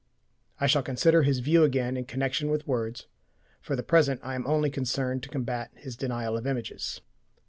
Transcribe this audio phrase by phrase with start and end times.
[0.59, 3.05] I shall consider his view again in connection with words;
[3.61, 7.01] for the present I am only concerned to combat his denial of images.